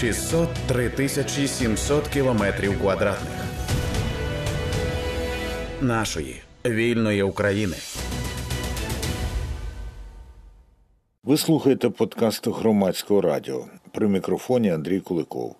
[0.00, 3.44] 603 тисячі 700 кілометрів квадратних
[5.80, 7.76] нашої вільної України.
[11.24, 13.64] Ви слухаєте подкаст громадського радіо.
[13.92, 15.56] При мікрофоні Андрій Куликов.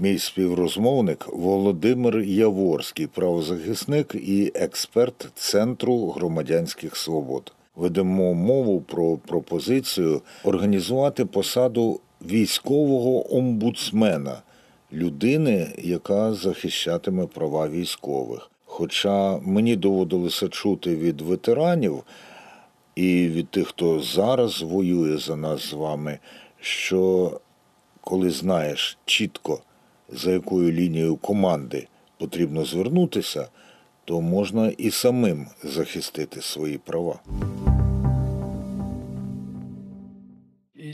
[0.00, 7.52] Мій співрозмовник Володимир Яворський, правозахисник і експерт Центру громадянських свобод.
[7.76, 14.42] Ведемо мову про пропозицію організувати посаду військового омбудсмена,
[14.92, 18.50] людини, яка захищатиме права військових.
[18.64, 22.02] Хоча мені доводилося чути від ветеранів
[22.94, 26.18] і від тих, хто зараз воює за нас з вами,
[26.60, 27.40] що
[28.00, 29.62] коли знаєш чітко,
[30.08, 31.86] за якою лінією команди
[32.18, 33.48] потрібно звернутися,
[34.04, 37.20] то можна і самим захистити свої права.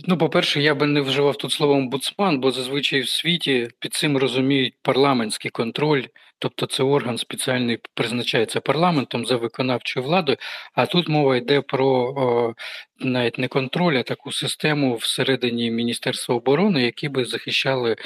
[0.05, 4.17] Ну, по-перше, я би не вживав тут слово омбудсман, бо зазвичай в світі під цим
[4.17, 6.03] розуміють парламентський контроль,
[6.39, 10.39] тобто це орган спеціальний призначається парламентом за виконавчою владою.
[10.75, 12.55] А тут мова йде про о,
[13.01, 17.97] навіть не контроль, а таку систему всередині Міністерства оборони, які би захищали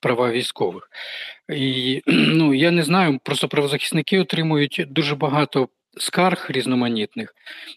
[0.00, 0.90] права військових.
[1.48, 7.34] І ну я не знаю, просто правозахисники отримують дуже багато скарг різноманітних,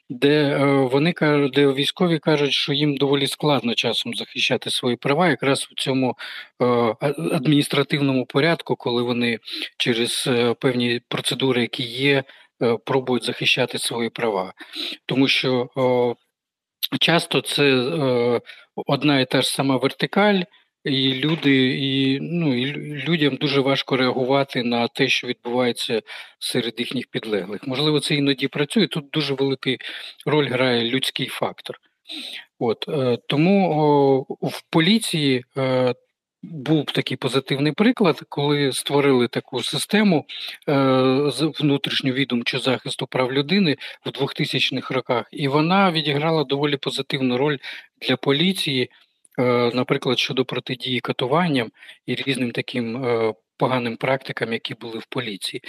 [0.09, 1.13] де е, вони
[1.53, 6.17] де військові кажуть, що їм доволі складно часом захищати свої права, якраз у цьому
[6.61, 6.65] е,
[7.31, 9.39] адміністративному порядку, коли вони
[9.77, 12.23] через е, певні процедури, які є,
[12.85, 14.53] пробують захищати свої права,
[15.05, 15.69] тому що
[16.99, 17.73] часто це
[18.75, 20.41] одна і та ж сама вертикаль.
[20.83, 22.65] І люди, і ну і
[23.07, 26.01] людям дуже важко реагувати на те, що відбувається
[26.39, 27.67] серед їхніх підлеглих.
[27.67, 28.87] Можливо, це іноді працює.
[28.87, 29.69] Тут дуже велику
[30.25, 31.79] роль грає людський фактор.
[32.59, 33.71] От е, тому
[34.39, 35.93] о, в поліції е,
[36.43, 40.25] був такий позитивний приклад, коли створили таку систему
[40.69, 40.73] е,
[41.31, 47.57] з внутрішню відомчу захисту прав людини в 2000-х роках, і вона відіграла доволі позитивну роль
[48.01, 48.89] для поліції.
[49.39, 51.71] Е, наприклад, щодо протидії катуванням
[52.05, 55.61] і різним таким е, поганим практикам, які були в поліції.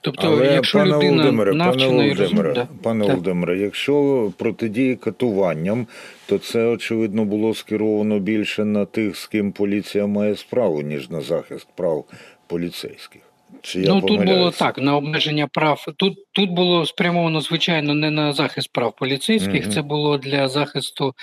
[0.00, 3.10] Тобто, Але, якщо пане людина Володимире, навчена пане і Володимире, розумна, пане так.
[3.14, 5.86] Володимире, якщо протидії катуванням,
[6.26, 11.20] то це очевидно було скеровано більше на тих, з ким поліція має справу, ніж на
[11.20, 12.04] захист прав
[12.46, 13.22] поліцейських.
[13.62, 15.86] Чи я ну тут було так на обмеження прав.
[15.96, 19.72] Тут тут було спрямовано звичайно не на захист прав поліцейських, Мгм.
[19.72, 21.14] це було для захисту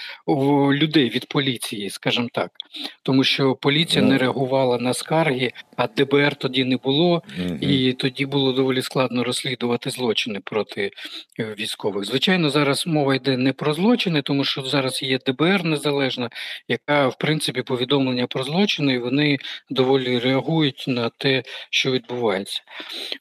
[0.73, 2.51] людей від поліції, скажімо так,
[3.03, 4.09] тому що поліція Ну.
[4.09, 7.57] не реагувала на скарги, а ДБР тоді не було, Мгм.
[7.62, 10.91] і тоді було доволі складно розслідувати злочини проти
[11.40, 12.06] е, військових.
[12.06, 16.29] Звичайно, зараз мова йде не про злочини, тому що зараз є ДБР незалежна,
[16.67, 19.38] яка в принципі повідомлення про злочини, і вони
[19.69, 22.62] доволі реагують на те, що відбувається.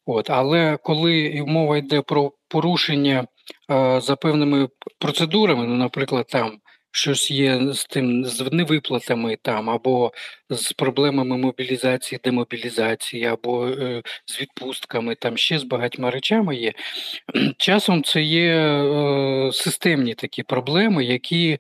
[0.06, 3.26] От, але коли мова йде про порушення
[3.70, 6.58] е, за певними процедурами, ну, наприклад, там.
[6.96, 10.12] Щось є з тим з невиплатами там, або
[10.50, 16.72] з проблемами мобілізації, демобілізації, або е, з відпустками, там ще з багатьма речами є.
[17.58, 21.58] Часом це є е, системні такі проблеми, які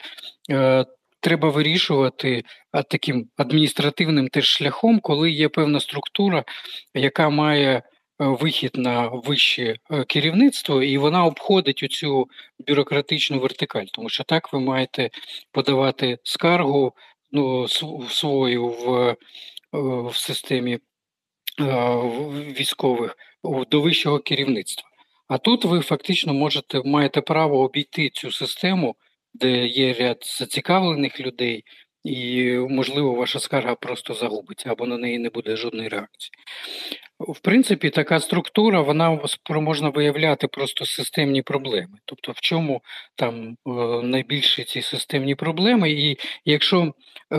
[0.50, 0.84] е,
[1.20, 2.44] треба вирішувати
[2.90, 6.44] таким адміністративним теж шляхом, коли є певна структура,
[6.94, 7.82] яка має
[8.18, 12.28] вихід на вище е, керівництво, і вона обходить оцю
[12.68, 15.10] бюрократичну вертикаль, тому що так ви маєте
[15.52, 16.92] подавати скаргу
[17.32, 17.68] ну,
[18.10, 19.16] свою в, е,
[20.08, 20.80] в системі е,
[22.60, 23.16] військових
[23.70, 24.88] до вищого керівництва.
[25.28, 28.96] А тут ви фактично можете маєте право обійти цю систему,
[29.34, 31.64] де є ряд зацікавлених людей,
[32.04, 36.32] і, можливо, ваша скарга просто загубиться або на неї не буде жодної реакції.
[37.18, 41.98] В принципі, така структура вона спроможна виявляти просто системні проблеми.
[42.04, 42.82] Тобто, в чому
[43.14, 43.70] там е,
[44.02, 46.92] найбільші ці системні проблеми, і якщо
[47.32, 47.38] е,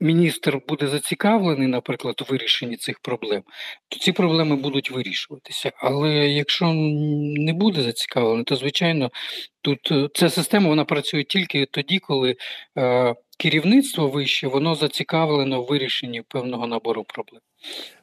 [0.00, 3.42] міністр буде зацікавлений, наприклад, у вирішенні цих проблем,
[3.88, 5.72] то ці проблеми будуть вирішуватися.
[5.76, 6.72] Але якщо
[7.36, 9.10] не буде зацікавлений, то звичайно
[9.62, 12.36] тут е, ця система вона працює тільки тоді, коли
[13.36, 17.40] керівництво вище воно зацікавлено в вирішенні певного набору проблем.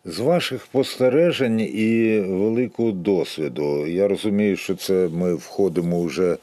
[0.05, 6.37] З ваших спостережень і великого досвіду, я розумію, що це ми входимо вже,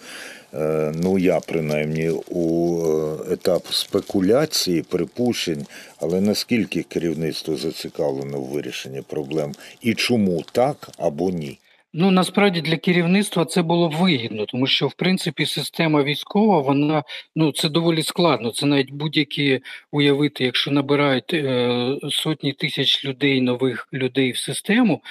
[0.55, 5.67] е, ну я принаймні, у е, етап спекуляції, припущень,
[6.00, 9.52] але наскільки керівництво зацікавлено в вирішенні проблем
[9.82, 11.58] і чому так або ні?
[11.93, 17.02] Ну насправді для керівництва це було вигідно, тому що в принципі система військова, вона
[17.37, 18.50] ну це доволі складно.
[18.50, 19.61] Це навіть будь-які
[19.93, 25.02] уявити, якщо набирають е, сотні тисяч людей, нових людей в систему,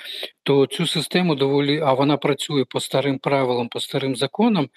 [0.44, 4.70] то цю систему доволі, а вона працює по старим правилам, по старим законам,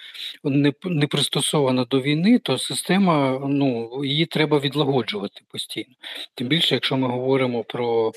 [0.44, 5.94] не, не пристосована до війни, то система ну її треба відлагоджувати постійно.
[6.34, 8.12] Тим більше, якщо ми говоримо про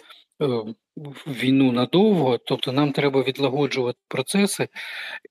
[1.27, 4.68] війну надовго, тобто нам треба відлагоджувати процеси,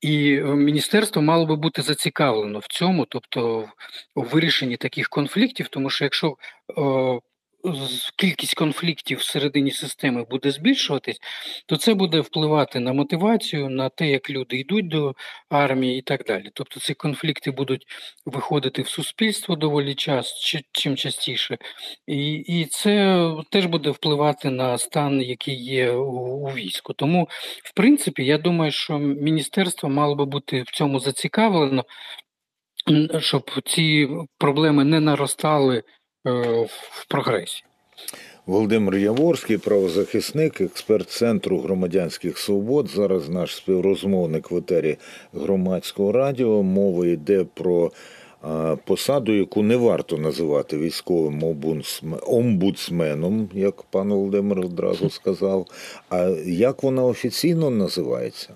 [0.01, 3.59] і е, міністерство мало би бути зацікавлено в цьому, тобто
[4.15, 6.27] в- вирішенні таких конфліктів, тому що якщо
[6.77, 7.19] е,
[8.15, 11.19] кількість конфліктів всередині системи буде збільшуватись,
[11.65, 15.15] то це буде впливати на мотивацію, на те, як люди йдуть до
[15.49, 16.51] армії і так далі.
[16.53, 17.85] Тобто ці конфлікти будуть
[18.25, 20.33] виходити в суспільство доволі час,
[20.71, 21.57] чим частіше,
[22.07, 26.93] і, і це теж буде впливати на стан, який є у, у війську.
[26.93, 27.27] Тому,
[27.63, 31.85] в принципі, я думаю, що міністерство мало би бути в цьому зацікавлено,
[33.19, 35.83] щоб ці проблеми не наростали
[36.25, 37.63] в прогресі.
[38.45, 42.89] Володимир Яворський, правозахисник, експерт Центру громадянських свобод.
[42.89, 44.97] Зараз наш співрозмовник в етері
[45.33, 46.63] громадського радіо.
[46.63, 47.91] Мова йде про
[48.85, 51.43] посаду, яку не варто називати військовим
[52.27, 55.67] омбудсменом, як пан Володимир одразу сказав.
[56.09, 58.53] А як вона офіційно називається?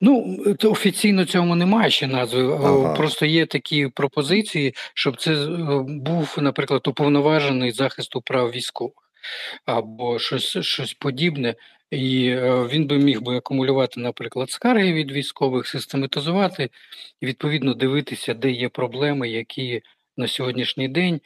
[0.00, 2.42] Ну, офіційно цьому немає ще назви.
[2.42, 2.94] е, Ага.
[2.94, 5.46] Просто є такі пропозиції, щоб це е,
[5.86, 8.94] був, наприклад, уповноважений захисту прав військових
[9.66, 11.54] або щось, щось подібне.
[11.90, 16.70] І е, він би міг би акумулювати, наприклад, скарги від військових, систематизувати
[17.20, 19.82] і відповідно дивитися, де є проблеми, які
[20.16, 21.20] на сьогоднішній день.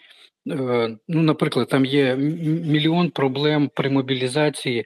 [1.09, 4.85] Ну, наприклад, там є мільйон проблем при мобілізації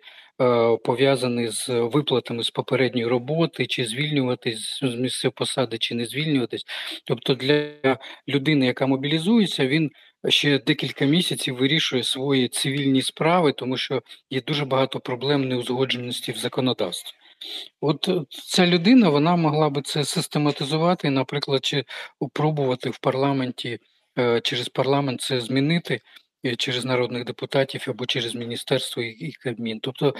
[0.84, 6.64] пов'язаний з виплатами з попередньої роботи, чи звільнюватись з місця посади, чи не звільнюватись.
[7.04, 7.70] Тобто для
[8.28, 9.90] людини, яка мобілізується, він
[10.28, 16.36] ще декілька місяців вирішує свої цивільні справи, тому що є дуже багато проблем неузгодженості в
[16.36, 17.16] законодавстві.
[17.80, 21.84] От е, ця людина вона могла би це систематизувати, наприклад, чи
[22.32, 23.78] пробувати в парламенті
[24.18, 26.00] е, через парламент це змінити е,
[26.54, 29.81] через народних депутатів або через міністерство і Кабмін.
[29.81, 30.14] Тобто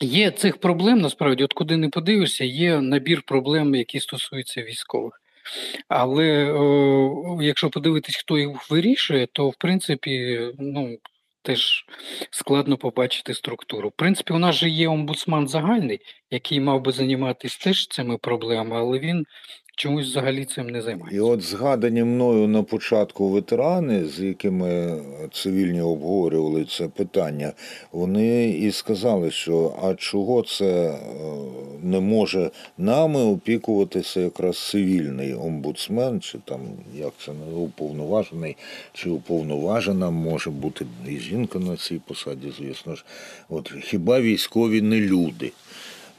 [0.00, 5.20] є цих проблем насправді, от куди не подивишся, є набір проблем, які стосуються військових.
[5.88, 10.98] Але о, якщо подивитись, хто їх вирішує, то в принципі ну,
[11.42, 11.84] теж
[12.30, 13.88] складно побачити структуру.
[13.88, 16.00] В принципі, у нас же є омбудсман загальний,
[16.30, 19.26] який мав би займатися теж цими проблемами, але він
[19.76, 25.02] чомусь взагалі цим не І от згадані мною на початку ветерани, з якими
[25.32, 27.52] цивільні обговорювали це питання,
[27.92, 30.96] вони і сказали, що а чого це е,
[31.82, 36.60] не може нами опікуватися якраз цивільний омбудсмен, чи там
[36.94, 38.56] як це не уповноважений,
[38.92, 43.04] чи уповноважена може бути і жінка на цій посаді, звісно ж.
[43.48, 45.52] От хіба військові не люди?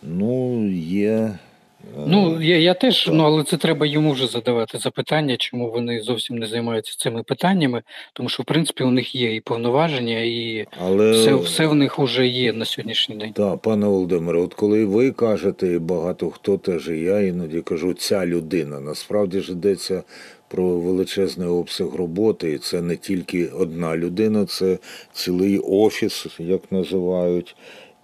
[0.04, 1.40] Ну, є.
[1.84, 6.02] Е, Ну, я, я теж, ну але це треба йому вже задавати запитання, чому вони
[6.02, 7.82] зовсім не займаються цими питаннями,
[8.14, 11.12] тому що в принципі у них є і повноваження, і але...
[11.12, 13.34] все, все в них вже є на сьогоднішній день.
[13.34, 17.94] Так, пане Володимире, от коли ви кажете, і багато хто теж, і я іноді кажу,
[17.94, 20.04] ця людина, насправді ж йдеться
[20.48, 24.78] про величезний обсяг роботи, і це не тільки одна людина, це
[25.14, 27.56] цілий офіс, як називають,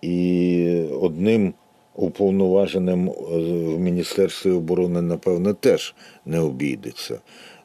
[0.02, 1.54] і одним
[2.00, 3.14] уповноваженим е,
[3.76, 7.20] в Міністерстві оборони, напевне, теж не обійдеться.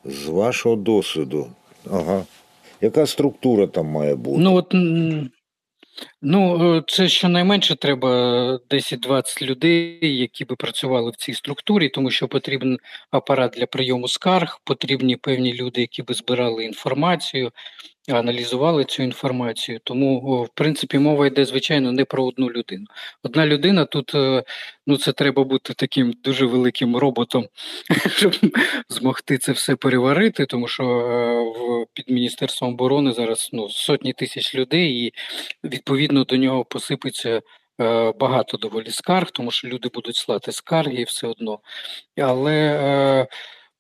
[0.04, 1.46] З вашого досвіду,
[1.90, 2.24] ага,
[2.80, 4.38] яка структура там має бути?
[4.40, 4.74] Ну от
[6.24, 8.08] ну е, це щонайменше треба
[8.70, 12.78] 10-20 людей, які би працювали в цій структурі, тому що потрібен
[13.10, 17.52] апарат для прийому скарг, потрібні певні люди, які би збирали інформацію,
[18.08, 19.80] аналізували цю інформацію.
[19.84, 22.86] Тому, в принципі, мова йде звичайно не про одну людину.
[23.22, 24.42] Одна людина тут е,
[24.86, 27.48] ну це треба бути таким дуже великим роботом,
[28.16, 28.34] щоб
[28.88, 35.04] змогти це все переварити, тому що е, під міністерством оборони зараз ну сотні тисяч людей,
[35.04, 35.12] і
[35.64, 37.42] відповідно до нього посипеться.
[37.80, 41.58] е, Багато доволі скарг, тому що люди будуть слати скарги і все одно.
[42.18, 43.26] Але е,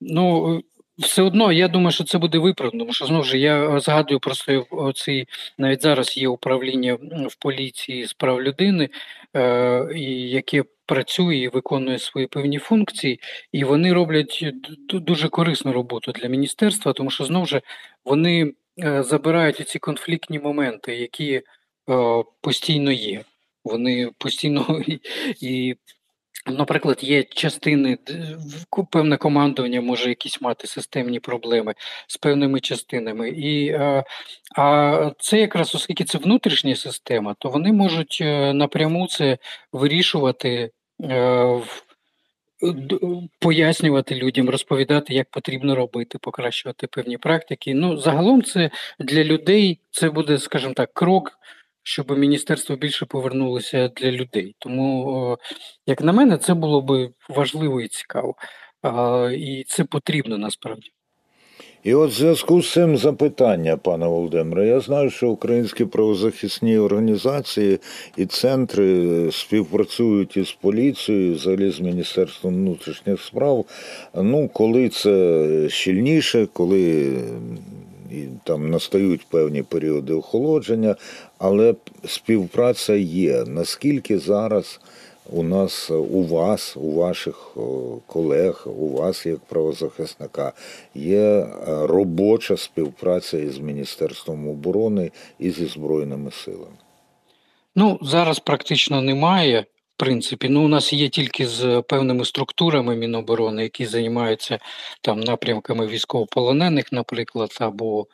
[0.00, 0.60] ну,
[0.98, 4.66] все одно я думаю, що це буде виправдано, тому що знову ж я згадую просто
[4.70, 5.26] оцей
[5.58, 6.94] навіть зараз є управління
[7.28, 8.88] в поліції з прав людини,
[9.36, 9.88] е,
[10.28, 13.20] яке працює і виконує свої певні функції,
[13.52, 14.44] і вони роблять
[14.92, 17.60] дуже корисну роботу для міністерства, тому що знову ж
[18.04, 18.52] вони
[19.00, 21.42] забирають ці конфліктні моменти, які
[22.40, 23.24] постійно є.
[23.64, 24.82] Вони постійно
[25.40, 25.76] і,
[26.46, 27.98] Наприклад, є частини,
[28.90, 31.74] певне командування може якісь мати системні проблеми
[32.06, 33.28] з певними частинами.
[33.28, 34.04] І, е,
[34.56, 39.38] а це якраз, оскільки це внутрішня система, то вони можуть е, напряму це
[39.72, 40.70] вирішувати,
[41.02, 41.60] е,
[43.38, 47.74] пояснювати людям, розповідати, як потрібно робити, покращувати певні практики.
[47.74, 51.38] Ну, загалом це для людей це буде, скажімо так, крок,
[51.84, 54.54] щоб міністерство більше повернулося для людей.
[54.58, 55.38] Тому,
[55.86, 58.34] як на мене, це було би важливо і цікаво.
[59.32, 60.90] І це потрібно насправді.
[61.84, 64.66] І от в зв'язку з цим запитання, пане Володимире.
[64.66, 67.78] Я знаю, що українські правозахисні організації
[68.16, 73.64] і центри співпрацюють із поліцією, взагалі з Міністерством внутрішніх справ.
[74.14, 77.12] Ну, коли це щільніше, коли
[78.10, 80.96] і там настають певні періоди охолодження,
[81.38, 81.74] але
[82.06, 83.44] співпраця є.
[83.44, 84.80] Наскільки зараз
[85.30, 87.56] у нас, у вас, у ваших
[88.06, 90.52] колег, у вас як правозахисника
[90.94, 91.46] є е,
[91.86, 96.76] робоча співпраця із Міністерством оборони і зі Збройними силами?
[97.76, 99.64] Ну, зараз практично немає.
[99.96, 104.58] Принципі, ну у нас є тільки з певними структурами Міноборони, які займаються
[105.00, 108.06] там напрямками військовополонених, наприклад, або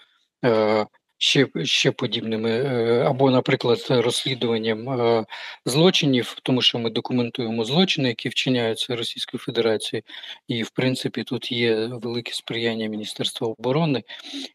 [0.45, 0.87] е,
[1.19, 5.25] ще, ще подібними, е, або, наприклад, розслідуванням е,
[5.65, 10.03] злочинів, тому що ми документуємо злочини, які вчиняються Російською Федерацією,
[10.49, 14.03] і в принципі тут є велике сприяння Міністерства оборони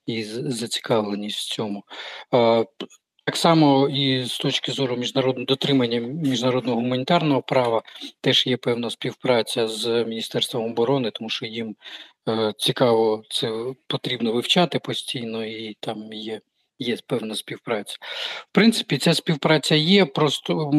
[0.06, 1.84] і зацікавленість в цьому.
[3.26, 7.82] Так само і з точки зору міжнародного дотримання міжнародного гуманітарного права
[8.22, 11.76] теж є певна співпраця з Міністерством оборони, тому що їм
[12.30, 13.52] е, цікаво це
[13.88, 16.42] потрібно вивчати постійно, і там є,
[16.80, 17.96] є певна співпраця.
[18.02, 20.06] В принципі, ця співпраця є.
[20.06, 20.72] Просто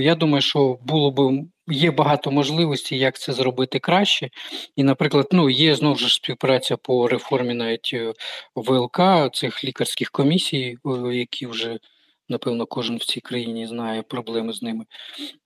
[0.00, 4.30] я думаю, що було б є багато можливостей, як це зробити краще.
[4.76, 8.12] І, наприклад, ну є знову ж співпраця по реформі навіть е,
[8.54, 9.00] ВЛК,
[9.32, 11.78] цих лікарських комісій, е, які вже
[12.28, 14.84] напевно кожен в цій країні знає проблеми з ними.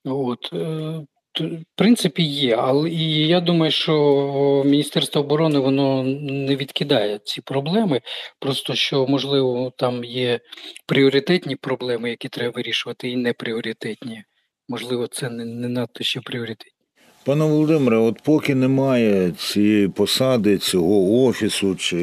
[0.05, 1.05] От е,
[1.39, 8.01] в принципі є, але і я думаю, що Міністерство оборони воно не відкидає ці проблеми.
[8.39, 10.39] Просто що можливо там є
[10.85, 14.23] пріоритетні проблеми, які треба вирішувати, і непріоритетні.
[14.69, 16.78] Можливо, це не, не надто ще пріоритетні.
[17.25, 21.97] Пане Володимире, от поки немає цієї посади, цього офісу чи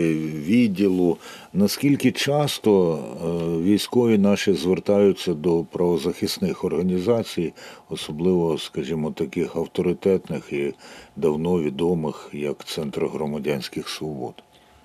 [0.46, 1.16] відділу,
[1.52, 7.52] наскільки часто е, військові наші звертаються до правозахисних організацій,
[7.88, 10.72] особливо, скажімо, таких авторитетних і
[11.16, 14.34] давно відомих, як Центр громадянських свобод?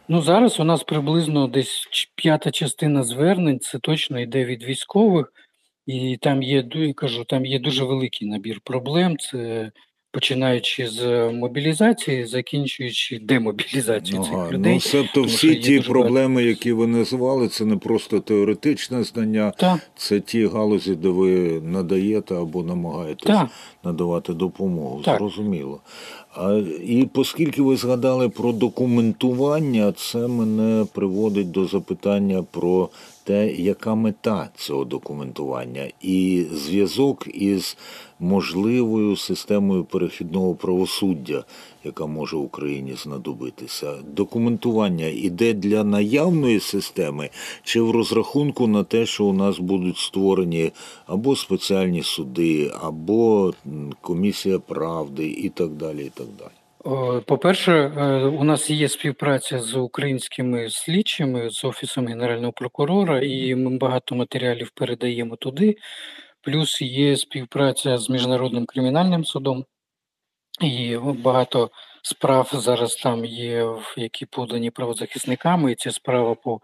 [0.07, 5.33] Ну, зараз у нас приблизно десь п'ята частина звернень, це точно йде від військових,
[5.85, 9.17] і там є, я кажу, там є дуже великий набір проблем.
[9.17, 9.71] Це
[10.11, 14.73] починаючи з мобілізації, закінчуючи демобілізацією Ага, цих людей.
[14.73, 20.19] ну, себто всі ті проблеми, які ви назвали, це не просто теоретичне знання, Так, це
[20.19, 23.49] ті галузі, де ви надаєте або намагаєтесь так.
[23.83, 25.01] надавати допомогу.
[25.05, 25.17] Так.
[25.17, 25.79] Зрозуміло.
[26.35, 32.89] А, і оскільки ви згадали про документування, це мене приводить до запитання про
[33.23, 37.77] те, яка мета цього документування, і зв'язок із
[38.19, 41.43] можливою системою перехідного правосуддя,
[41.83, 43.93] яка може Україні знадобитися.
[44.15, 47.29] Документування іде для наявної системи
[47.63, 50.71] чи в розрахунку на те, що у нас будуть створені
[51.05, 53.53] або спеціальні суди, або
[54.01, 56.05] комісія правди і так далі.
[56.05, 56.60] І так далі.
[57.25, 63.77] По-перше, е, у нас є співпраця з українськими слідчими, з Офісом Генерального прокурора, і ми
[63.77, 65.75] багато матеріалів передаємо туди.
[66.41, 69.65] Плюс є співпраця з Міжнародним кримінальним судом,
[70.61, 71.69] і багато
[72.01, 76.59] справ зараз там є, які подані правозахисниками, і ця справа по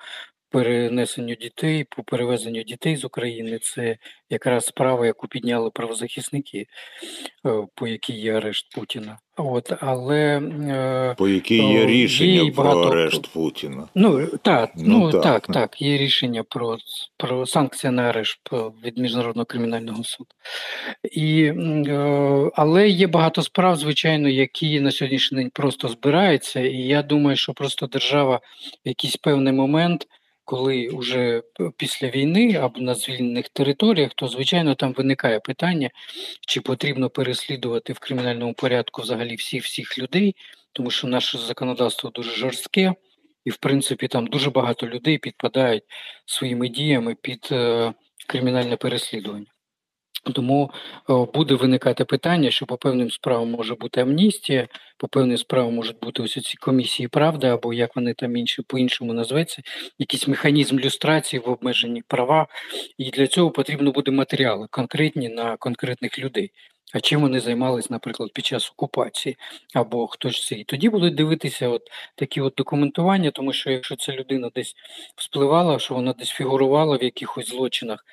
[0.49, 3.59] перенесенню дітей, по перевезенню дітей з України.
[3.61, 3.97] Це
[4.29, 6.65] якраз справа, яку підняли правозахисники,
[7.45, 9.17] е, по якій є арешт Путіна.
[9.39, 13.87] От, але е, По якій є є рішення про арешт Путіна.
[13.95, 15.23] Ну так, Ну, ну, так.
[15.23, 16.77] так, так, Є рішення про,
[17.17, 18.39] про санкції на арешт
[18.85, 20.29] від Міжнародного кримінального суду.
[21.11, 26.59] І, е, але є багато справ, звичайно, які на сьогоднішній день просто збираються.
[26.59, 28.35] І я думаю, що просто держава
[28.85, 30.07] в якийсь певний момент,
[30.47, 31.41] коли вже
[31.77, 35.89] після війни або на звільнених територіях, то звичайно там виникає питання,
[36.47, 40.35] чи потрібно переслідувати в кримінальному порядку взагалі всіх всіх людей,
[40.73, 42.93] тому що наше законодавство дуже жорстке.
[43.45, 45.83] І, в принципі, там дуже багато людей підпадають
[46.25, 47.93] своїми діями під е,
[48.27, 49.56] кримінальне переслідування.
[50.23, 50.71] Тому
[51.07, 55.99] о, буде виникати питання, що по певним справам може бути амністія, по певним справам можуть
[55.99, 59.61] бути ось ці комісії правди, або як вони там інші по-іншому називаються,
[59.99, 62.47] якийсь механізм люстрації в обмеженні права.
[62.97, 66.51] І для цього потрібно буде матеріали конкретні на конкретних людей.
[66.93, 69.37] А чим вони займались, наприклад, під час окупації,
[69.73, 70.55] або хтось це.
[70.55, 71.81] І тоді будуть дивитися от
[72.15, 74.75] такі от документування, тому що якщо ця людина десь
[75.15, 78.05] вспливала, що вона десь фігурувала в якихось злочинах,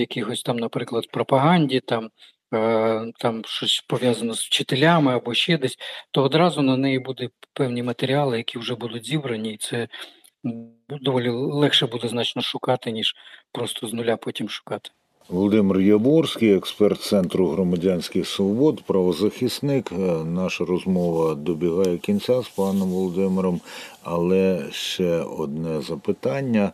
[0.00, 2.10] якихось там, наприклад, пропаганді, там,
[2.54, 5.76] е, там щось пов'язано з вчителями або ще десь,
[6.10, 9.88] то одразу на неї буде певні матеріали, які вже будуть зібрані, і це
[10.88, 13.14] доволі легше буде значно шукати, ніж
[13.52, 14.90] просто з нуля потім шукати.
[15.28, 19.92] Володимир Яворський, експерт Центру громадянських свобод, правозахисник.
[19.92, 23.60] Е, Наша розмова добігає кінця з паном Володимиром,
[24.02, 26.72] але ще одне запитання.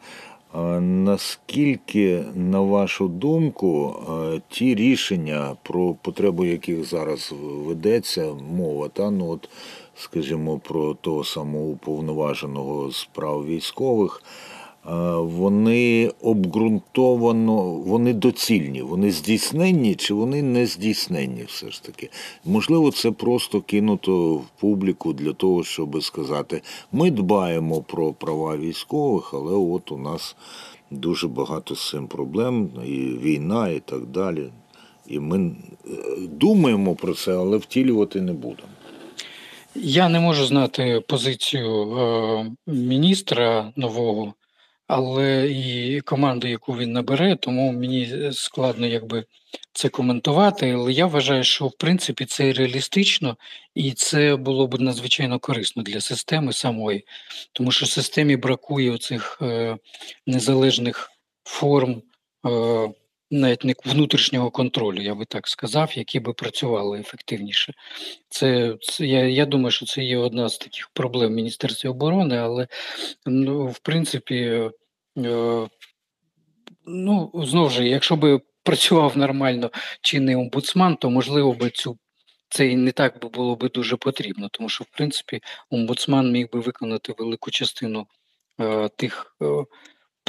[0.80, 9.30] Наскільки, на вашу думку, е, ті рішення, про потребу яких зараз ведеться мова, та ну
[9.30, 9.48] от,
[9.94, 14.22] скажімо, про того самого уповноваженого з прав військових,
[15.20, 22.10] вони обґрунтовано, вони доцільні, вони здійсненні чи вони не здійсненні все ж таки.
[22.44, 29.34] Можливо, це просто кинуто в публіку для того, щоб сказати, ми дбаємо про права військових,
[29.34, 30.36] але от у нас
[30.90, 32.90] дуже багато з цим проблем, і
[33.22, 34.50] війна, і так далі.
[35.06, 38.68] І ми е, думаємо про це, але втілювати не будемо.
[39.74, 44.34] Я не можу знати позицію е, міністра нового,
[44.90, 49.24] але і команду, яку він набере, тому мені складно якби
[49.72, 50.70] це коментувати.
[50.70, 53.36] Але я вважаю, що в принципі це реалістично
[53.74, 57.04] і це було б надзвичайно корисно для системи самої,
[57.52, 59.76] тому що системі бракує оцих е,
[60.26, 61.10] незалежних
[61.44, 62.02] форм.
[62.46, 62.90] Е,
[63.30, 67.74] навіть не внутрішнього контролю, я би так сказав, які би працювали ефективніше.
[68.28, 72.68] Це, це я, я думаю, що це є одна з таких проблем Міністерства оборони, але
[73.26, 74.70] ну, в принципі,
[75.18, 75.68] е,
[76.86, 81.98] ну знову ж, якщо би працював нормально чинний омбудсман, то можливо би цю
[82.48, 85.40] це і не так би було би дуже потрібно, тому що в принципі
[85.70, 88.06] омбудсман міг би виконати велику частину
[88.60, 89.36] е, тих.
[89.42, 89.64] Е,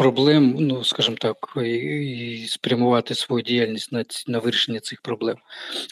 [0.02, 5.36] Проблем, ну скажімо так, і, і спрямувати свою діяльність на на вирішення цих проблем.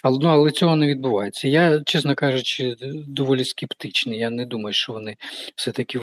[0.04, 1.48] Але, ну, але цього не відбувається.
[1.48, 2.76] Я, чесно кажучи,
[3.08, 4.20] доволі скептичний.
[4.20, 5.18] Я не думаю, що вони
[5.56, 6.00] все-таки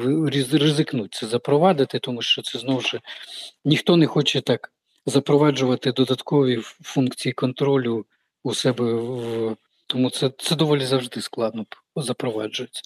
[0.53, 3.01] ризикнуть це запровадити, тому що це знову ж
[3.65, 4.73] ніхто не хоче так
[5.07, 8.07] запроваджувати додаткові функції контролю
[8.45, 9.57] у себе в.
[9.87, 11.67] Тому це, це доволі завжди складно
[11.97, 12.83] запроваджується.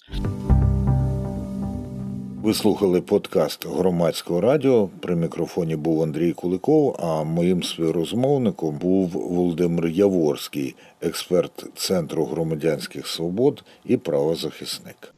[2.43, 4.89] Ви слухали подкаст громадського радіо.
[4.99, 13.63] При мікрофоні був Андрій Куликов, а моїм співрозмовником був Володимир Яворський, експерт Центру громадянських свобод
[13.85, 15.13] і правозахисник.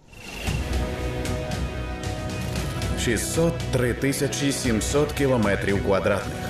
[2.99, 6.49] 603 тисячі 700 кілометрів квадратних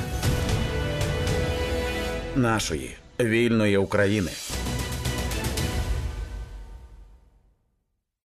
[2.36, 4.32] нашої вільної України.